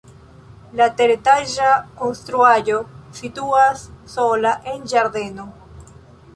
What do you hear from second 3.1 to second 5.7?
situas sola en ĝardeno.